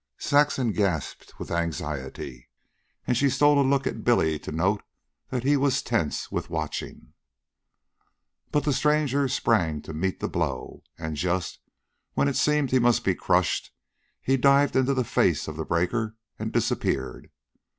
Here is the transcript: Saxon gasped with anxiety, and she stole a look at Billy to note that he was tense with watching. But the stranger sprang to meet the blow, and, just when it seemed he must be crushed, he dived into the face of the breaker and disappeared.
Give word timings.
Saxon 0.17 0.71
gasped 0.71 1.37
with 1.37 1.51
anxiety, 1.51 2.49
and 3.05 3.15
she 3.15 3.29
stole 3.29 3.61
a 3.61 3.61
look 3.61 3.85
at 3.85 4.03
Billy 4.03 4.39
to 4.39 4.51
note 4.51 4.81
that 5.29 5.43
he 5.43 5.55
was 5.55 5.83
tense 5.83 6.31
with 6.31 6.49
watching. 6.49 7.13
But 8.51 8.63
the 8.63 8.73
stranger 8.73 9.27
sprang 9.27 9.79
to 9.83 9.93
meet 9.93 10.19
the 10.19 10.27
blow, 10.27 10.81
and, 10.97 11.15
just 11.15 11.59
when 12.15 12.27
it 12.27 12.35
seemed 12.35 12.71
he 12.71 12.79
must 12.79 13.03
be 13.03 13.13
crushed, 13.13 13.71
he 14.19 14.37
dived 14.37 14.75
into 14.75 14.95
the 14.95 15.03
face 15.03 15.47
of 15.47 15.55
the 15.55 15.65
breaker 15.65 16.15
and 16.39 16.51
disappeared. 16.51 17.29